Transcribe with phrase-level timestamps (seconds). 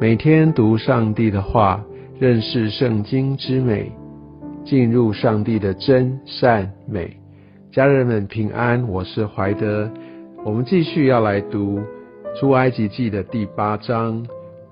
[0.00, 1.84] 每天读上帝的话，
[2.18, 3.92] 认识圣经之美，
[4.64, 7.18] 进入上帝的真善美。
[7.70, 9.90] 家人们平安，我是怀德。
[10.42, 11.82] 我们继续要来读
[12.34, 14.26] 出埃及记的第八章。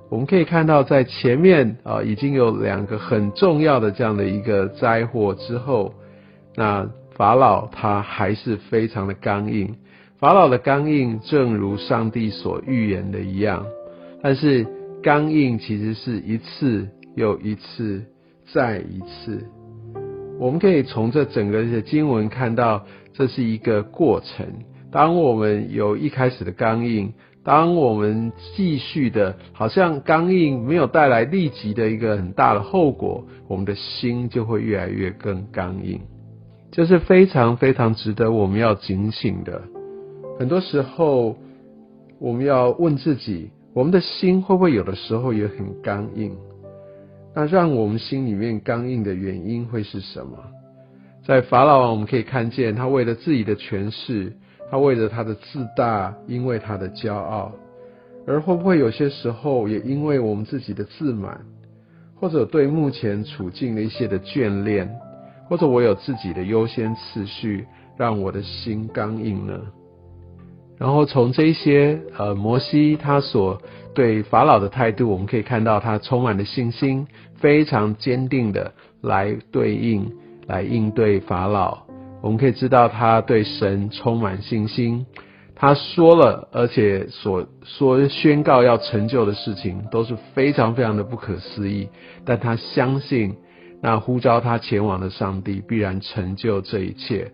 [0.08, 5.92] 我们可以看到，在前面啊，已经有两个很重要的这样的一个灾祸之后，
[6.56, 9.74] 那法老他还是非常的刚硬。
[10.18, 13.66] 法老的刚硬，正如上帝所预言的一样，
[14.22, 14.66] 但是。
[15.00, 18.04] 刚硬其实是一次又一次
[18.52, 19.46] 再一次，
[20.40, 24.44] 我们可以从这整个的经文看到，这是一个过程。
[24.90, 27.12] 当我们有一开始的刚硬，
[27.44, 36.00] 当我们继续的，好像刚硬没有带来立即的一个很大的后果，我们的心就会越来越更刚硬，
[36.72, 39.62] 这是非常非常值得我们要警醒的。
[40.40, 41.36] 很多时候，
[42.18, 43.50] 我们要问自己。
[43.74, 46.36] 我们的心会不会有的时候也很刚硬？
[47.34, 50.36] 那让我们心里面刚硬的原因会是什么？
[51.24, 54.32] 在法老王，我们可以看见他为了自己的权势，
[54.70, 57.52] 他为了他的自大，因为他的骄傲，
[58.26, 61.38] 而会不会有些时候也因为我们自己的自满，
[62.16, 64.90] 或者对目前处境的一些的眷恋，
[65.48, 67.66] 或者我有自己的优先次序，
[67.96, 69.60] 让我的心刚硬呢？
[70.78, 73.60] 然后从这些呃摩西他所
[73.94, 77.06] 对法老的态度，我们可以看到他充满了信心，
[77.40, 80.12] 非常坚定的来对应
[80.46, 81.78] 来应对法老。
[82.22, 85.04] 我们可以知道他对神充满信心，
[85.54, 91.88] 他说了，而且所说宣告要成就的事情都是非常非常的不可思议，
[92.24, 93.34] 但他相信
[93.80, 97.32] 那呼召他前往的上帝必然成就这一切。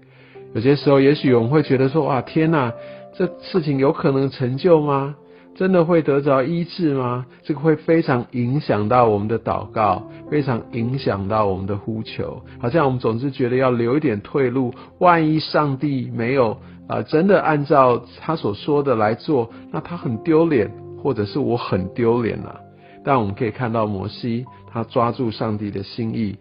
[0.55, 2.73] 有些时候，也许我们会觉得说：哇，天哪！
[3.17, 5.15] 这事情有可能成就吗？
[5.55, 7.27] 真的会得着医治吗？
[7.45, 12.43] 这个会非常影响到我们的祷告，非常影响到我们的呼求。
[12.61, 16.59] 好像我们总是觉得要留一点退路，万一上帝没有
[16.89, 20.69] 啊，真的按照他所说的来做，那他很丢脸，
[21.01, 22.61] 或者是我很丢脸了。
[23.05, 26.37] 但我们可以看到摩西，他抓住上帝的心意。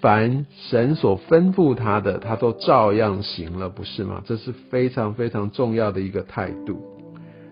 [0.00, 4.22] 凡神所吩咐他的，他都照样行了，不是吗？
[4.24, 6.80] 这是非常非常重要的一个态度。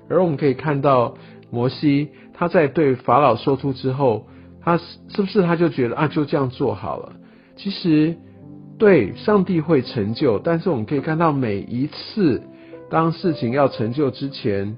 [0.09, 1.15] 而我们可以看到，
[1.51, 4.27] 摩西他在对法老说出之后，
[4.61, 7.15] 他是不是他就觉得啊，就这样做好了？
[7.57, 8.15] 其实，
[8.79, 12.43] 对上帝会成就，但是我们可以看到，每一次
[12.89, 14.77] 当事情要成就之前，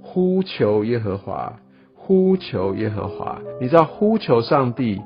[0.00, 1.58] 呼求耶和华，
[1.94, 4.98] 呼求耶和华，你知道，呼求上帝。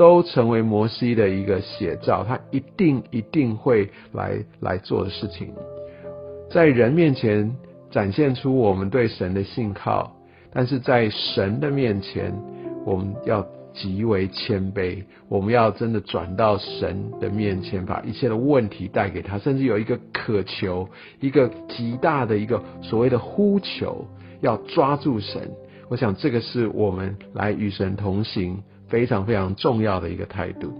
[0.00, 5.52] 都成为摩西的一个写照，他一定一定会来来做的事情，
[6.50, 7.54] 在人面前
[7.90, 10.16] 展现出我们对神的信靠，
[10.54, 12.32] 但是在神的面前，
[12.86, 20.88] 我们要极为谦卑，我们要真的转到神的面前，把一切的问题带给他，甚至有一个渴求，
[21.20, 24.06] 一个极大的一个所谓的呼求，
[24.40, 25.50] 要抓住神。
[25.90, 28.62] 我想这个是我们来与神同行。
[28.90, 30.72] 非常非常重要的一个态度，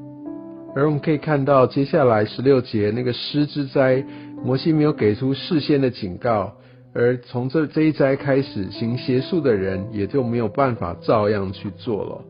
[0.75, 4.04] 而我们可以看到接下来十六节那个狮之灾，
[4.44, 6.53] 摩西没有给出事先的警告，
[6.93, 12.25] 而从这这一灾开始，行邪术的人也就没有办法照样去做了。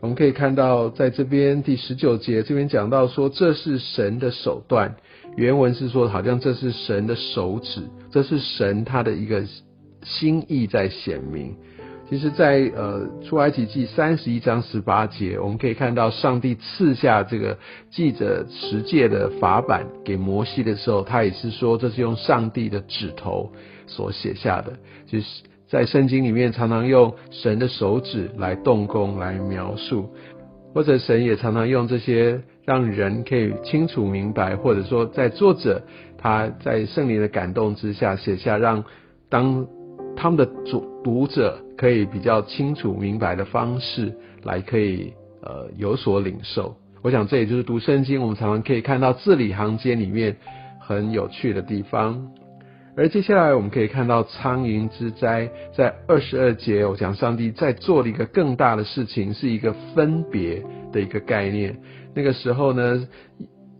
[0.00, 4.94] 我们可以看到在这边第十九节这边讲到说，这是神的手段，
[5.36, 7.80] 原文是说好像这是神的手指，
[8.10, 9.44] 这是神他的一个
[10.02, 11.56] 心意在显明。
[12.08, 17.58] 其实，在呃出埃及记三十一章十八节，我们可以看到上帝赐下这个
[17.90, 23.50] 记着十诫的法版给摩西的时候，他也是说这是用上帝的指头
[23.88, 24.74] 所写下的。
[25.08, 30.08] 就是在圣经里面常常用神的手指来动工来描述，
[30.72, 35.82] 或者神也常常用这些让人可以清楚明白，或者说在作者
[36.16, 38.84] 他在圣灵的感动之下写下，让
[39.28, 39.66] 当
[40.14, 41.65] 他们的主读者。
[41.76, 45.12] 可以比较清楚明白的方式来可以
[45.42, 50.36] 呃有所领受，我想这也就是读圣经我们常常可以看到字里行间里面
[50.80, 52.28] 很有趣的地方。
[52.98, 61.76] 而接下来我们可以看到苍蝇之灾，在二十二节，我讲上帝在做了一个更大的事情，是一个分别的一个概念。
[62.14, 63.06] 那个时候呢，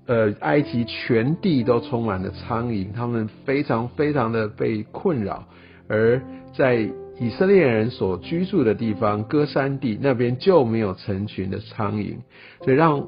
[0.06, 5.46] 呃，埃及全地都充满了苍蝇，他们非常非常的被困扰，
[5.88, 6.20] 而
[6.54, 6.87] 在
[7.18, 12.16] 以色列人所居住的地方，歌山地那边就没有成群的苍蝇，
[12.62, 13.06] 所以让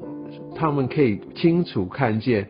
[0.55, 2.47] 他们可以清楚看见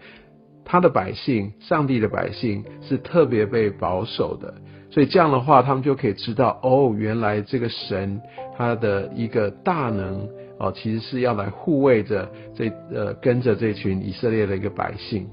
[0.63, 4.53] 他的百姓，上帝的百姓是特别被保守的。
[4.89, 8.21] 所以这样的话，他们就可以知道，哦，原来这个神
[8.57, 10.27] 他的一个大能
[10.57, 15.27] 哦，其实是要来护卫着这呃跟着这群以色列的一个百姓。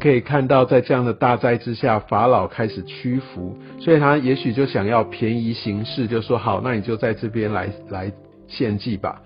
[0.00, 8.10] 可以看到，在这样的大灾之下，法老开始屈服，所以他也许就想要便宜行事，就说好，那你就在这边来来
[8.48, 9.22] 献祭吧。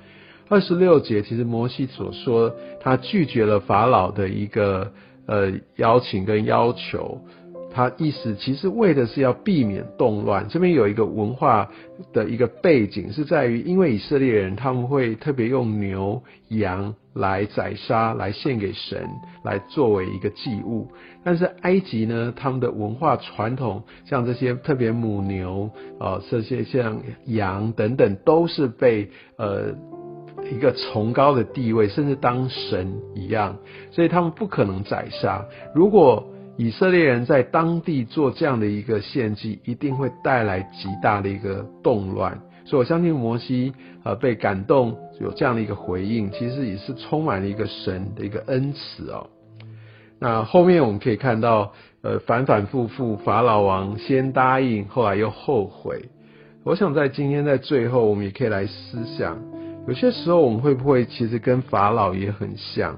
[0.51, 4.93] 二十六节，其实摩西所说，他拒绝了法老的一个
[5.27, 7.19] 呃邀请跟要求。
[7.75, 10.47] 他意思其实为的是要避免动乱。
[10.49, 11.69] 这边有一个文化
[12.13, 19.09] 的一个背景，是在于因为以色列人他们会特别用牛羊来宰杀来献给神，
[19.43, 20.87] 来作为一个祭物。
[21.25, 25.69] 但是埃及呢，他们的文化传统，像这些特别母牛
[25.99, 29.75] 啊，这些像羊等等，都是被呃
[30.53, 33.57] 一个崇高的地位，甚至当神一样，
[33.91, 35.45] 所以他们不可能宰杀。
[35.75, 42.41] 如果以色列人在当地做这样的一个献祭，一定会带来极大的一个动乱。
[42.65, 43.73] 所以我相信摩西
[44.05, 49.27] 呃被感动，有这样的一个回应，其实也是充满了一个神的一个恩慈哦。
[50.21, 51.73] 那后面我们可以看到，
[52.03, 56.05] 呃反反复复，法老王先答应，后来又后悔。
[56.63, 59.37] 我想在今天在最后，我们也可以来思想，
[59.89, 62.97] 有些时候我们会不会其实跟法老也很像？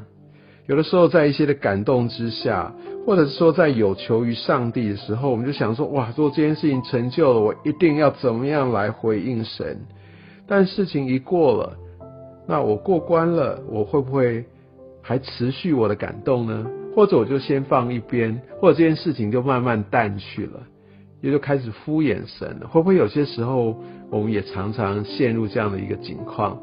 [0.66, 2.70] 有的时候在一些的感动之下。
[3.06, 9.78] 或者是说，在有求于上帝的时候，我们就想说，哇，做这件事情成就了，我一定要怎么样来回应神？
[10.48, 11.76] 但事情一过了，
[12.48, 14.44] 那我过关了，我会不会
[15.02, 16.66] 还持续我的感动呢？
[16.96, 20.60] 或者我就先放一边，或者这件事情就慢慢淡去了，
[21.20, 22.66] 也就开始敷衍神了？
[22.66, 23.76] 会不会有些时候，
[24.10, 26.58] 我们也常常陷入这样的一个境况？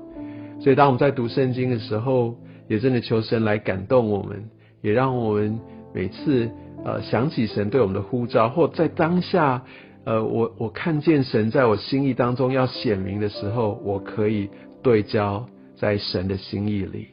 [0.60, 2.36] 所以，当我们在读圣经的时候，
[2.68, 4.44] 也真的求神来感动我们，
[4.82, 5.58] 也让我们。
[5.94, 6.50] 每次
[6.84, 9.64] 呃想起神对我们的呼召，或在当下
[10.06, 14.50] 呃我我看见神在我心意当中要显明的时候，我可以
[14.82, 15.46] 对焦
[15.76, 17.08] 在神的心意里。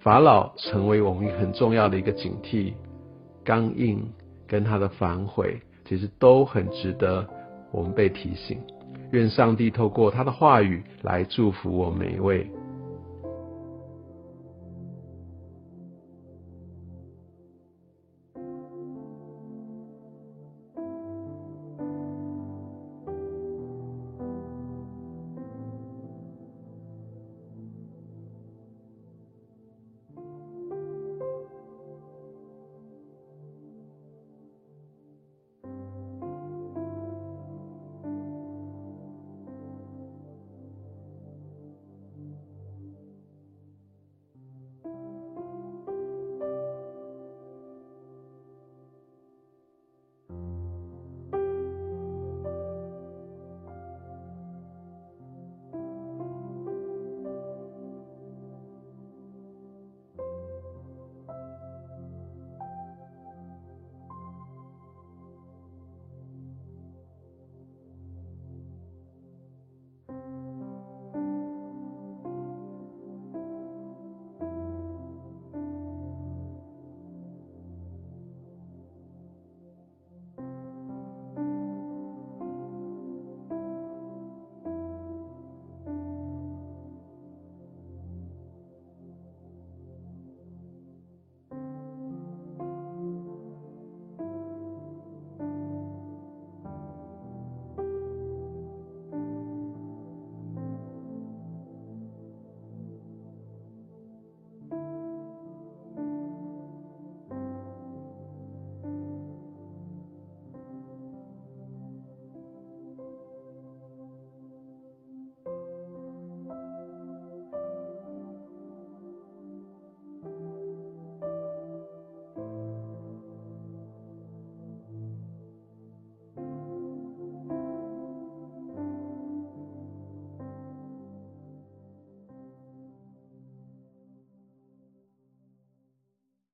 [0.00, 2.72] 法老成为我们很重要的一个警惕，
[3.44, 4.02] 刚硬
[4.46, 7.26] 跟他的反悔，其实都很值得
[7.72, 8.58] 我们被提醒。
[9.12, 12.48] 愿上帝透过他的话语来祝福我每一位。